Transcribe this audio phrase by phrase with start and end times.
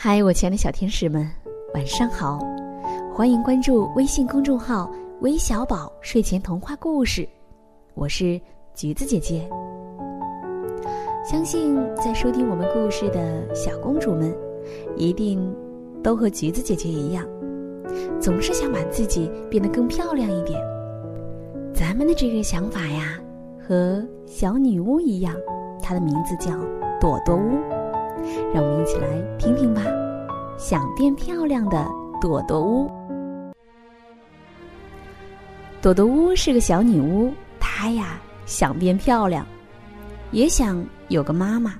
[0.00, 1.28] 嗨，我亲爱的小天使们，
[1.74, 2.38] 晚上好！
[3.12, 4.88] 欢迎关注微信公众号
[5.22, 7.28] “微小宝睡前童话故事”，
[7.94, 8.40] 我是
[8.76, 9.50] 橘子姐姐。
[11.28, 14.32] 相信在收听我们故事的小公主们，
[14.96, 15.52] 一定
[16.00, 17.26] 都和橘子姐姐一样，
[18.20, 20.62] 总是想把自己变得更漂亮一点。
[21.74, 23.18] 咱们的这个想法呀，
[23.60, 25.34] 和小女巫一样，
[25.82, 26.52] 她的名字叫
[27.00, 27.77] 朵朵巫。
[28.54, 29.06] 让我们一起来
[29.38, 29.82] 听听吧。
[30.58, 31.88] 想变漂亮的
[32.20, 32.90] 朵朵屋，
[35.80, 39.46] 朵朵屋是个小女巫，她呀想变漂亮，
[40.32, 41.74] 也想有个妈妈。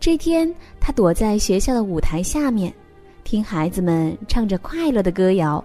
[0.00, 2.72] 这天，她躲在学校的舞台下面，
[3.24, 5.62] 听孩子们唱着快乐的歌谣。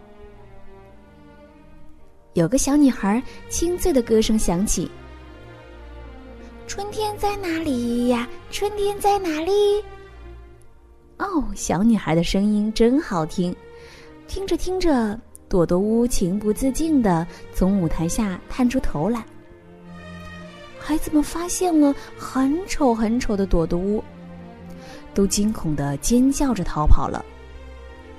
[2.33, 4.89] 有个小女孩清脆的歌声响起。
[6.69, 8.29] 春天在哪里呀？
[8.51, 9.51] 春天在哪里？
[11.17, 13.53] 哦，小女孩的声音真好听。
[14.27, 19.25] 听着听着，朵朵屋情不自禁的从舞台下探出头来。
[20.77, 24.03] 孩子们发现了很丑很丑的朵朵屋，
[25.15, 27.25] 都惊恐的尖叫着逃跑了。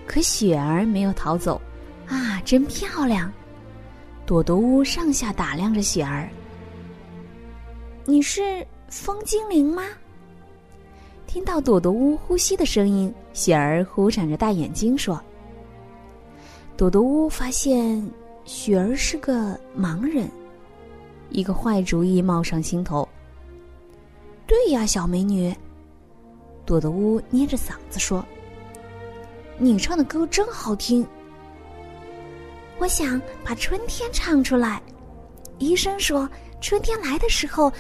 [0.07, 1.61] 可雪儿没有逃走，
[2.09, 3.33] 啊，真漂亮！
[4.27, 6.29] 朵朵屋上下打量着雪儿。
[8.07, 9.85] 你是风精灵吗？
[11.27, 15.21] 听到朵朵屋呼吸的声音，雪儿忽闪着大眼睛说
[16.79, 18.03] ：“朵朵屋发现
[18.45, 20.29] 雪儿是个盲人，
[21.29, 23.07] 一个坏主意冒上心头。”
[24.47, 25.55] 对呀，小美女，
[26.65, 28.25] 朵朵屋捏着嗓子说
[29.59, 31.07] ：“你唱的歌真好听。
[32.79, 34.83] 我想把春天唱出来。
[35.59, 36.27] 医生说，
[36.61, 37.73] 春天来的时候。”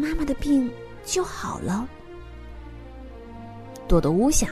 [0.00, 0.70] 妈妈的病
[1.04, 1.88] 就好了。
[3.88, 4.50] 朵朵屋想，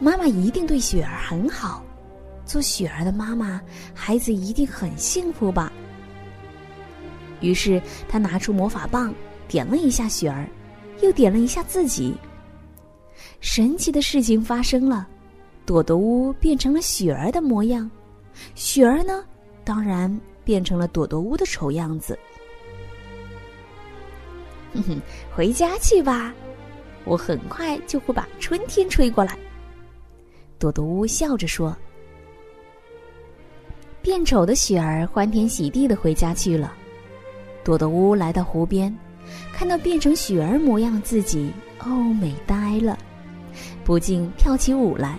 [0.00, 1.84] 妈妈一定对雪儿很好，
[2.44, 3.60] 做雪儿的妈妈，
[3.94, 5.72] 孩子一定很幸福吧。
[7.40, 9.14] 于是他拿出魔法棒，
[9.46, 10.48] 点了一下雪儿，
[11.00, 12.12] 又点了一下自己。
[13.38, 15.06] 神奇的事情发生了，
[15.64, 17.88] 朵朵屋变成了雪儿的模样，
[18.56, 19.24] 雪儿呢，
[19.62, 22.18] 当然变成了朵朵屋的丑样子。
[24.82, 25.00] 哼哼，
[25.34, 26.34] 回家去吧，
[27.04, 29.38] 我很快就会把春天吹过来。
[30.58, 31.76] 朵朵屋笑着说。
[34.02, 36.72] 变丑的雪儿欢天喜地的回家去了。
[37.62, 38.96] 朵朵屋来到湖边，
[39.52, 41.88] 看到变成雪儿模样的自己，哦，
[42.20, 42.98] 美呆了，
[43.84, 45.18] 不禁跳起舞来。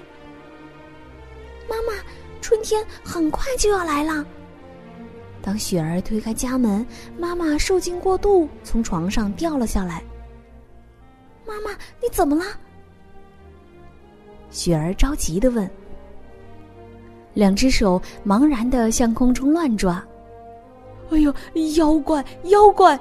[1.69, 1.93] 妈妈，
[2.41, 4.25] 春天很快就要来了。
[5.41, 6.85] 当雪儿推开家门，
[7.17, 10.03] 妈妈受惊过度，从床上掉了下来。
[11.47, 11.71] 妈妈，
[12.01, 12.43] 你怎么了？
[14.51, 15.69] 雪儿着急的问。
[17.33, 20.05] 两只手茫然的向空中乱抓。
[21.09, 21.33] 哎呦，
[21.75, 22.99] 妖怪，妖怪！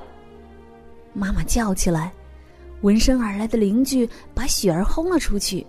[1.12, 2.12] 妈妈叫起来。
[2.82, 5.66] 闻声而来的邻居把雪儿轰了出去。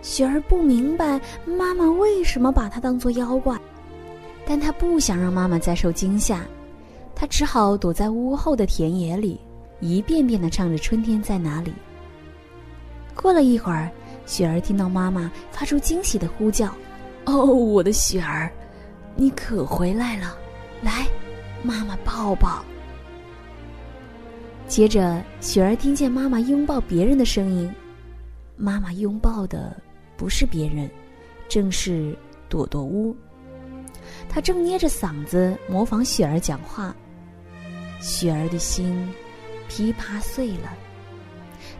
[0.00, 3.58] 雪儿不明白妈妈为什么把她当做妖怪。
[4.46, 6.44] 但他不想让妈妈再受惊吓，
[7.14, 9.40] 他只好躲在屋后的田野里，
[9.80, 11.70] 一遍遍的唱着《春天在哪里》。
[13.14, 13.90] 过了一会儿，
[14.26, 16.74] 雪儿听到妈妈发出惊喜的呼叫
[17.24, 18.52] ：“哦，我的雪儿，
[19.16, 20.36] 你可回来了！
[20.82, 21.06] 来，
[21.62, 22.62] 妈妈抱抱。”
[24.66, 27.72] 接着，雪儿听见妈妈拥抱别人的声音，
[28.56, 29.80] 妈妈拥抱的
[30.16, 30.90] 不是别人，
[31.48, 32.16] 正是
[32.48, 33.14] 朵朵屋。
[34.28, 36.94] 他正捏着嗓子模仿雪儿讲话，
[38.00, 39.08] 雪儿的心
[39.68, 40.72] 噼啪碎了。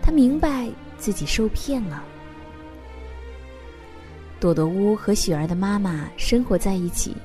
[0.01, 2.05] 他明白自己受骗了。
[4.39, 7.17] 朵朵屋和雪儿的妈妈生活在一起，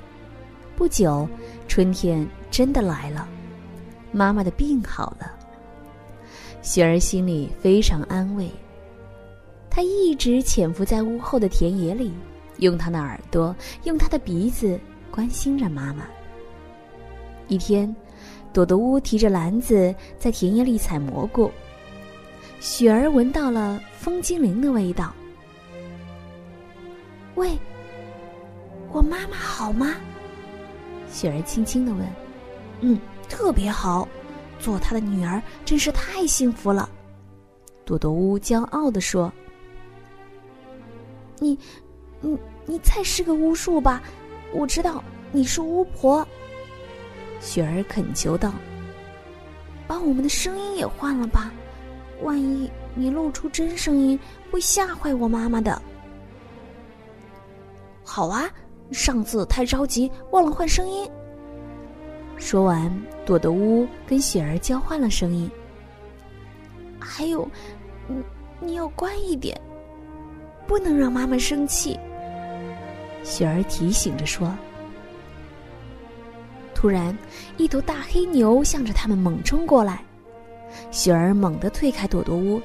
[0.75, 1.27] 不久，
[1.67, 3.27] 春天真的来了，
[4.11, 5.31] 妈妈的病好了。
[6.61, 8.49] 雪儿心里非常安慰。
[9.69, 12.11] 她一直潜伏在屋后的田野里，
[12.57, 14.79] 用她的耳朵，用她的鼻子。
[15.09, 16.05] 关心着妈妈。
[17.47, 17.93] 一天，
[18.53, 21.51] 朵朵屋提着篮子在田野里采蘑菇。
[22.59, 25.13] 雪儿闻到了风精灵的味道。
[27.35, 27.57] 喂，
[28.91, 29.95] 我妈妈好吗？
[31.09, 32.05] 雪儿轻轻的问。
[32.81, 34.07] 嗯，特别好，
[34.59, 36.89] 做她的女儿真是太幸福了。
[37.85, 39.31] 朵朵屋骄傲的说。
[41.39, 41.57] 你，
[42.19, 44.03] 你，你才是个巫术吧？
[44.51, 46.27] 我知道你是巫婆，
[47.39, 48.51] 雪儿恳求道
[49.87, 51.51] ：“把我们的声音也换了吧，
[52.23, 54.19] 万一你露出真声音，
[54.51, 55.81] 会吓坏我妈妈的。
[58.03, 58.49] 好啊，
[58.91, 61.09] 上次太着急，忘了换声音。
[62.37, 62.91] 说完，
[63.25, 65.49] 朵朵屋跟雪儿交换了声音。
[66.99, 67.47] 还有，
[68.07, 68.15] 你
[68.59, 69.59] 你要乖一点，
[70.65, 71.99] 不能让妈妈生气。
[73.29, 74.51] 雪儿提醒着说。
[76.73, 77.15] 突然，
[77.57, 80.03] 一头大黑牛向着他们猛冲过来，
[80.89, 82.59] 雪儿猛地推开朵朵屋，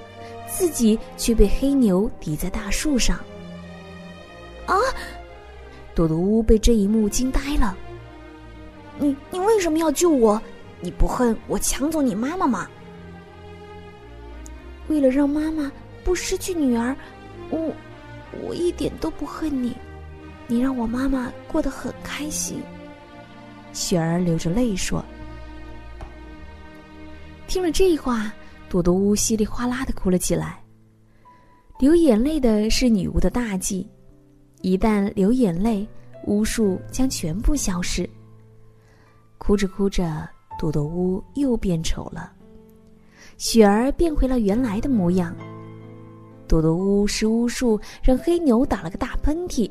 [0.49, 3.19] 自己却被黑牛抵在大树上。
[4.65, 4.75] 啊！
[5.95, 7.77] 朵朵屋被这一幕惊呆了。
[8.99, 10.41] 你你为什么要救我？
[10.81, 12.67] 你不恨我抢走你妈妈吗？
[14.89, 15.71] 为了让妈妈
[16.03, 16.97] 不失去女儿，
[17.51, 17.73] 我
[18.43, 19.77] 我一点都不恨你。
[20.47, 22.61] 你让我妈妈过得很开心。
[23.73, 25.05] 雪儿流着泪说
[27.49, 28.33] ：“听了这话，
[28.69, 30.61] 朵朵屋稀里哗啦的哭了起来。
[31.81, 33.89] 流眼泪的是女巫的大忌，
[34.61, 35.87] 一旦流眼泪，
[36.27, 38.09] 巫术将全部消失。
[39.39, 42.33] 哭着哭着，朵朵屋又变丑了，
[43.37, 45.35] 雪儿变回了原来的模样。
[46.47, 49.69] 朵朵屋施巫术，让黑牛打了个大喷嚏，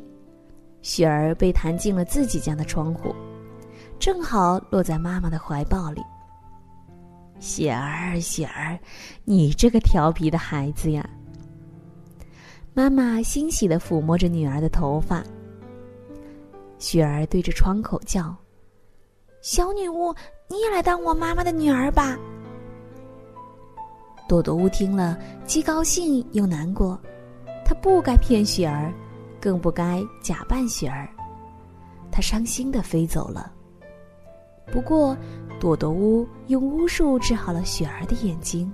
[0.83, 3.15] 雪儿被弹进了自己家的窗户。”
[3.97, 6.03] 正好落在妈妈的怀抱里。
[7.39, 8.77] 雪儿，雪儿，
[9.23, 11.09] 你这个调皮的孩子呀！
[12.73, 15.23] 妈妈欣喜的抚摸着女儿的头发。
[16.79, 18.35] 雪儿对着窗口叫
[19.41, 20.13] ：“小女巫，
[20.49, 22.17] 你也来当我妈妈的女儿吧。”
[24.27, 26.99] 朵朵巫听了，既高兴又难过。
[27.63, 28.91] 她不该骗雪儿，
[29.43, 31.09] 更不该假扮雪儿。
[32.09, 33.51] 她伤心的飞走了。
[34.71, 35.17] 不过，
[35.59, 38.71] 朵朵屋用巫术治好了雪儿的眼睛，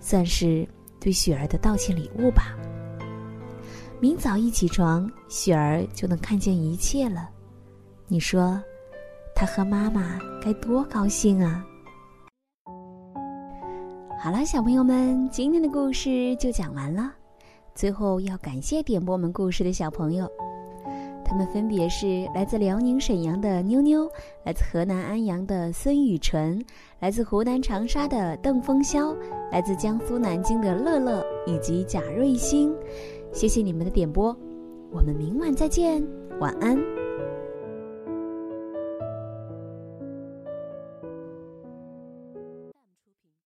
[0.00, 0.64] 算是
[1.00, 2.56] 对雪儿的道歉礼物吧。
[3.98, 7.28] 明早一起床，雪儿就能看见一切了。
[8.06, 8.62] 你说，
[9.34, 11.66] 她和妈妈该多高兴啊！
[14.20, 17.12] 好了，小朋友们，今天的故事就讲完了。
[17.76, 20.26] 最后要感谢点播我们故事的小朋友。
[21.22, 24.08] 他们分别是来自辽宁沈阳的妞妞，
[24.44, 26.64] 来自河南安阳的孙雨纯，
[27.00, 29.14] 来自湖南长沙的邓风萧，
[29.52, 32.74] 来自江苏南京的乐乐以及贾瑞星。
[33.32, 34.34] 谢谢你们的点播，
[34.90, 36.02] 我们明晚再见，
[36.40, 36.95] 晚安。